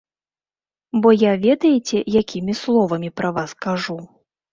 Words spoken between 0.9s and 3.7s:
Бо я ведаеце якімі словамі пра вас